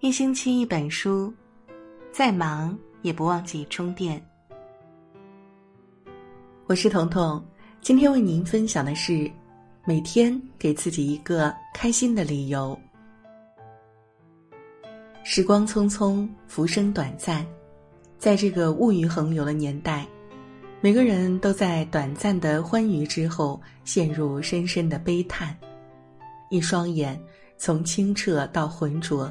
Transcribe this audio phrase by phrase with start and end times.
[0.00, 1.34] 一星期一本书，
[2.12, 4.24] 再忙也不忘记充电。
[6.66, 7.44] 我是彤彤，
[7.80, 9.28] 今天为您分享的是：
[9.84, 12.78] 每天给自己一个开心的理由。
[15.24, 17.44] 时光匆匆，浮生短暂，
[18.20, 20.06] 在这个物欲横流的年代，
[20.80, 25.58] 每个人都在短暂的欢愉之后陷入深深的悲叹。
[26.50, 27.20] 一双眼
[27.56, 29.28] 从清澈到浑浊。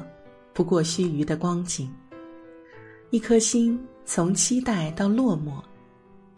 [0.58, 1.88] 不过须臾的光景，
[3.10, 5.62] 一颗心从期待到落寞，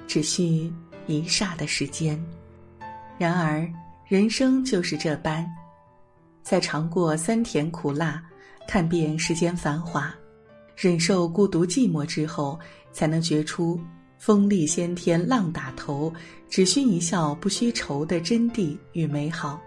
[0.06, 0.70] 只需
[1.06, 2.22] 一霎的时间。
[3.16, 3.66] 然而，
[4.06, 5.50] 人生就是这般，
[6.42, 8.22] 在尝过酸甜苦辣，
[8.68, 10.14] 看遍世间繁华，
[10.76, 12.60] 忍受孤独寂寞之后，
[12.92, 13.80] 才能觉出
[14.18, 16.12] 风力先天浪打头，
[16.50, 19.58] 只需一笑不须愁的真谛与美好。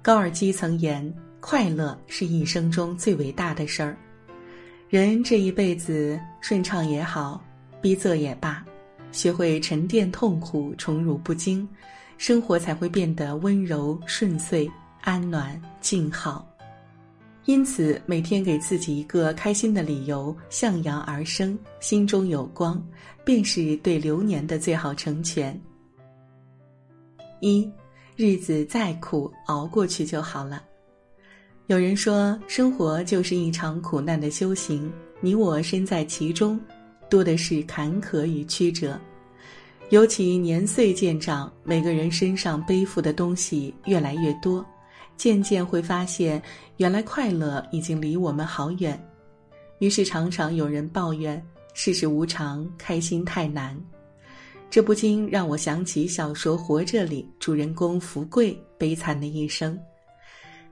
[0.00, 1.12] 高尔基曾言。
[1.40, 3.96] 快乐是一生中最伟大的事儿。
[4.88, 7.42] 人这一辈子顺畅也好，
[7.80, 8.64] 逼仄也罢，
[9.10, 11.66] 学会沉淀痛苦，宠辱不惊，
[12.18, 16.46] 生活才会变得温柔顺遂、安暖静好。
[17.46, 22.80] 因此，每天给自己一个开心的理由，向阳而生，心中有光，
[23.24, 25.58] 便是对流年的最好成全。
[27.40, 27.68] 一，
[28.14, 30.62] 日子再苦，熬过去就好了。
[31.70, 36.58] 有人说，生活就是一场苦难的修行，你我身在其中，
[37.08, 39.00] 多的是坎坷与曲折。
[39.90, 44.66] 尤其年岁渐长，每个人身上背负的东西越来越多，
[45.16, 46.42] 渐渐会发现，
[46.78, 49.00] 原来快乐已经离我们好远。
[49.78, 51.40] 于是常常有人抱怨
[51.72, 53.80] 世事无常，开心太难。
[54.68, 59.78] 这不禁让我想起小说《活着》里主人公福贵悲惨的一生。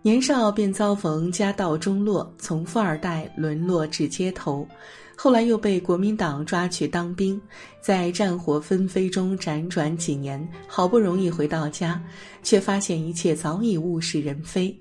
[0.08, 4.66] 年少便遭逢家道中落，从富二代沦落至街头，
[5.14, 7.38] 后来又被国民党抓去当兵，
[7.82, 12.02] 在战火纷飞中辗转几年，好不容易回到家，
[12.42, 14.74] 却发现一切早已物是人非。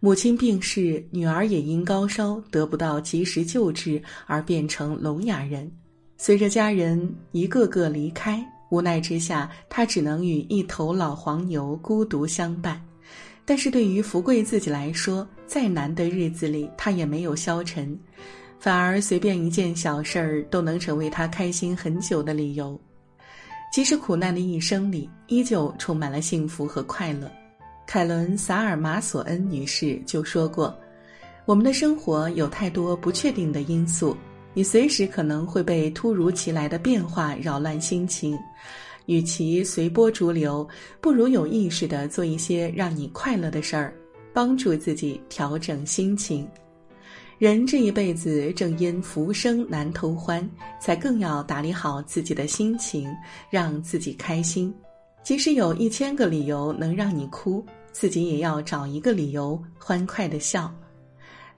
[0.00, 5.70] 母亲病逝，女儿也因高烧得不到及时救治而变成聋哑人。
[6.18, 12.83] 随着家人一个个离开，无奈之下，他只能与一头老黄牛孤独相伴。
[13.44, 17.98] 但是对于福贵自己来说，再难的日子里，他也没有消沉，
[18.58, 22.80] 反而随便一件小事儿都能成为他开心很久的理由。
[23.70, 27.30] 即使苦难的一生里，依旧充满了幸福和快乐。
[27.86, 30.74] 凯伦·萨尔马索恩女士就说过
[31.44, 34.16] ：“我们的生活有太多不确定的因素，
[34.54, 38.38] 你随时可能会被突如其来的变化扰乱心情。”
[39.06, 40.66] 与其随波逐流，
[41.00, 43.94] 不如有意识的做一些让你快乐的事儿，
[44.32, 46.48] 帮助自己调整心情。
[47.36, 50.48] 人这一辈子正因浮生难偷欢，
[50.80, 53.12] 才更要打理好自己的心情，
[53.50, 54.72] 让自己开心。
[55.22, 60.72] 即使有一千个理由能让你哭，自己也要找一个理由欢快的笑。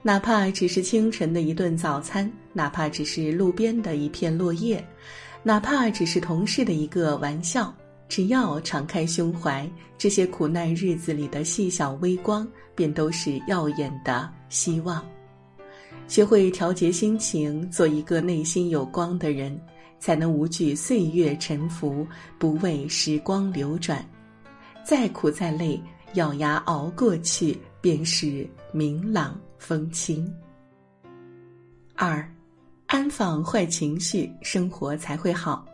[0.01, 4.83] 哪怕只是清晨的一顿早餐，哪怕只是路边的一片落叶。
[5.47, 7.73] 哪怕只是同事的一个玩笑，
[8.09, 9.65] 只要敞开胸怀，
[9.97, 15.01] 这些苦难日子里的细小微光，便都是耀眼的希望。
[16.05, 19.57] 学会调节心情，做一个内心有光的人，
[19.99, 22.05] 才能无惧岁月沉浮，
[22.37, 24.05] 不畏时光流转。
[24.83, 25.81] 再苦再累，
[26.15, 30.29] 咬牙熬过去，便是明朗风轻。
[31.95, 32.29] 二。
[32.87, 35.65] 安放坏情绪，生活才会好。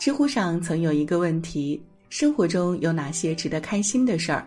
[0.00, 4.44] 知乎上曾有一个问题：生活中有哪些值得开心的事儿？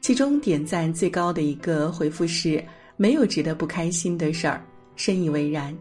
[0.00, 2.64] 其中点赞最高的一个回复是：
[2.96, 4.64] 没有值得不开心的事儿。
[4.94, 5.76] 深以为然。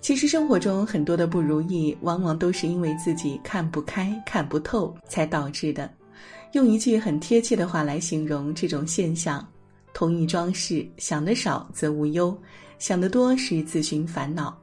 [0.00, 5.92] 其实生活中很多的不如意，往往都是因为自己看不开、看不透才导致的。
[6.52, 9.46] 用一句很贴切的话来形容这种现象：
[9.92, 12.34] 同一桩事，想得少则无忧。
[12.76, 14.54] 想得多是自寻烦恼，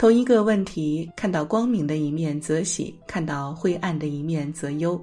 [0.00, 4.98] 同一个问题，看到光明的一面则喜，看到灰暗的一面则忧。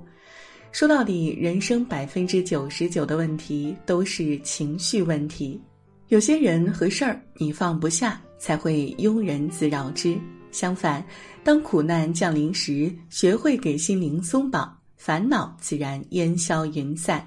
[0.71, 5.61] 说到底，人生百分之九十九的问题都是情绪问题。
[6.07, 10.17] 有些人和事儿你放不下，才会庸人自扰之；
[10.51, 11.05] 相反，
[11.43, 17.23] 当苦难降临时，学会给心灵松绑，烦恼自然烟消云散。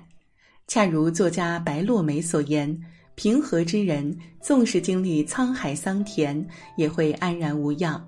[0.66, 2.76] 恰如作家白落梅所言。
[3.20, 6.42] 平和之人，纵使经历沧海桑田，
[6.78, 8.00] 也会安然无恙；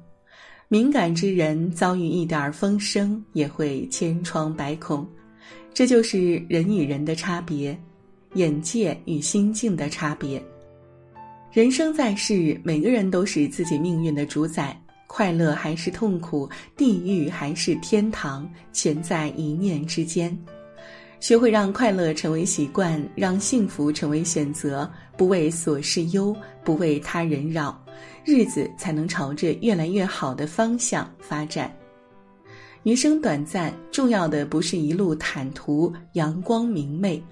[0.69, 5.07] 敏感之人，遭遇一点风声，也会千疮百孔。
[5.75, 7.79] 这就是人与人的差别，
[8.37, 10.43] 眼界与心境的差别。
[11.53, 14.75] 人生在世，每个人都是自己命运的主宰。
[15.07, 20.35] 快乐还是痛苦，地狱还是天堂，全在一念之间。
[21.23, 27.81] 学会让快乐成为习惯，让幸福成为选择，不为琐事忧，不为他人扰，
[28.25, 31.73] 日子才能朝着越来越好的方向发展。
[32.83, 37.23] 余生短暂，重要的不是一路坦途、阳光明媚，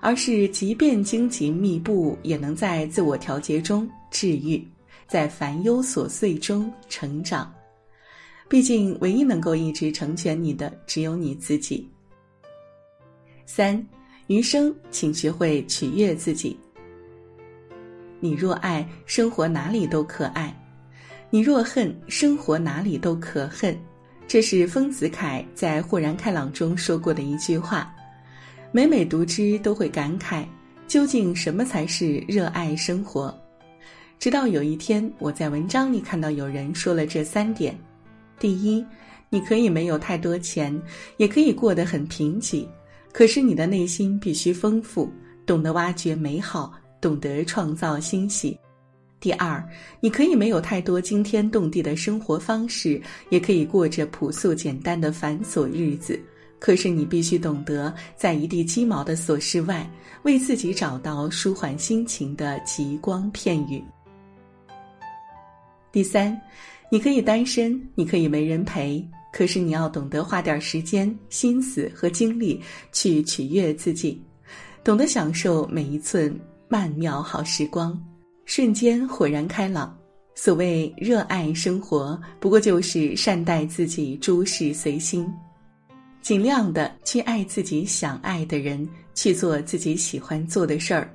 [0.00, 4.66] 而是即便荆棘密布，也能在自我调节中治愈，
[5.06, 7.52] 在烦忧琐碎中成长。
[8.48, 11.86] 毕竟，唯一能够一直成全你的，只有你自己。
[13.46, 13.84] 三，
[14.26, 16.58] 余生请学会取悦自己。
[18.20, 20.50] 你若爱，生活哪里都可爱；
[21.28, 23.78] 你若恨，生活哪里都可恨。
[24.26, 27.94] 这是丰子恺在《豁然开朗》中说过的一句话。
[28.72, 30.44] 每每读之，都会感慨：
[30.88, 33.32] 究竟什么才是热爱生活？
[34.18, 37.78] 直到有一天，我在文章里看到有人说了这三点：
[38.38, 38.84] 第一，
[39.28, 40.80] 你可以没有太多钱，
[41.18, 42.66] 也可以过得很贫瘠。
[43.14, 45.08] 可是你的内心必须丰富，
[45.46, 48.58] 懂得挖掘美好，懂得创造欣喜。
[49.20, 49.64] 第二，
[50.00, 53.00] 你可以没有太多惊天动地的生活方式，
[53.30, 56.20] 也可以过着朴素简单的繁琐日子。
[56.58, 59.88] 可是你必须懂得，在一地鸡毛的琐事外，
[60.24, 63.80] 为自己找到舒缓心情的极光片语。
[65.94, 66.36] 第三，
[66.90, 69.00] 你可以单身，你可以没人陪。
[69.32, 72.60] 可是你要懂得花点时间、心思和精力
[72.90, 74.20] 去取悦自己，
[74.82, 76.36] 懂得享受每一寸
[76.66, 77.96] 曼妙好时光，
[78.44, 79.96] 瞬间豁然开朗。
[80.34, 85.32] 所谓热爱生活，不过就是善待自己，诸事随心，
[86.20, 91.08] 尽量的去爱自己想爱的人，去做自己喜欢做的事儿，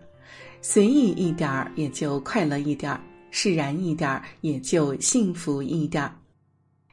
[0.62, 6.16] 随意一点儿也就快乐一点儿，释然一点儿也就幸福一点儿。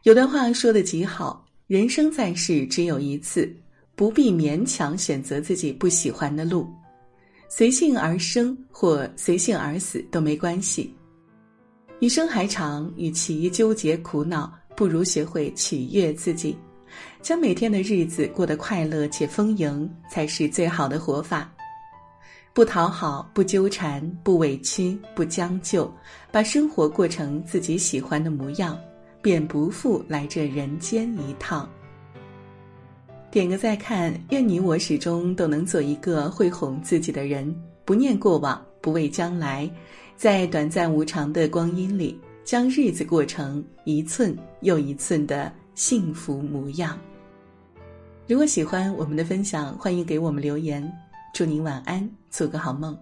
[0.03, 3.53] 有段话说的极好：人生在世只有一次，
[3.95, 6.69] 不必勉强选择自己不喜欢的路，
[7.49, 10.95] 随性而生或随性而死都没关系。
[12.01, 16.55] 余生还长，与其纠结苦恼，不如学会取悦自己，
[17.23, 21.51] 将每天的日子过得快乐且丰盈，才是最好的活法。
[22.57, 25.93] 不讨好，不纠缠，不委屈，不将就，
[26.33, 28.79] 把生活过成自己喜欢的模样。
[29.21, 31.69] 便不负来这人间一趟。
[33.31, 37.55] 点个再看，愿你我始终都能做一个会哄自己的人，
[37.85, 39.71] 不念过往，不畏将来，
[40.17, 46.99] 在短暂无常的光阴里，将日子过成一寸又一寸的幸福模样。
[48.27, 50.91] 如果喜欢我们的分享，欢迎给我们留言。
[51.37, 52.99] 祝您晚安，做个好梦。